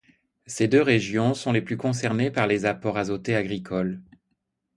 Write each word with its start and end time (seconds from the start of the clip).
Ces 0.47 0.67
deux 0.67 0.81
régions 0.81 1.35
sont 1.35 1.51
les 1.51 1.61
plus 1.61 1.77
concernées 1.77 2.31
par 2.31 2.47
les 2.47 2.65
apports 2.65 2.97
azotés 2.97 3.35
agricoles. 3.35 4.01